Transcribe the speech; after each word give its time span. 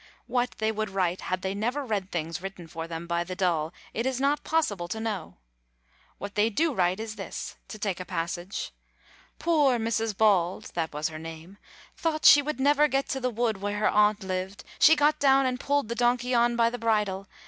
What 0.25 0.55
they 0.57 0.71
would 0.71 0.89
write 0.89 1.21
had 1.21 1.43
they 1.43 1.53
never 1.53 1.85
read 1.85 2.09
things 2.09 2.41
written 2.41 2.67
for 2.67 2.87
them 2.87 3.05
by 3.05 3.23
the 3.23 3.35
dull, 3.35 3.71
it 3.93 4.07
is 4.07 4.19
not 4.19 4.43
possible 4.43 4.87
to 4.87 4.99
know. 4.99 5.37
What 6.17 6.33
they 6.33 6.49
do 6.49 6.73
write 6.73 6.99
is 6.99 7.17
this 7.17 7.57
to 7.67 7.77
take 7.77 7.99
a 7.99 8.03
passage: 8.05 8.71
"Poor 9.37 9.77
Mrs. 9.77 10.17
Bald 10.17 10.71
(that 10.73 10.91
was 10.91 11.09
her 11.09 11.19
name) 11.19 11.59
thought 11.95 12.25
she 12.25 12.41
would 12.41 12.59
never 12.59 12.87
get 12.87 13.07
to 13.09 13.19
the 13.19 13.29
wood 13.29 13.61
where 13.61 13.77
her 13.77 13.89
aunt 13.89 14.23
lived, 14.23 14.63
she 14.79 14.95
got 14.95 15.19
down 15.19 15.45
and 15.45 15.59
pulled 15.59 15.87
the 15.87 15.95
donky 15.95 16.35
on 16.35 16.55
by 16.55 16.71
the 16.71 16.79
bridal. 16.79 17.27